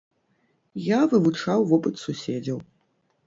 [0.85, 2.57] Я вывучаў вопыт суседзяў.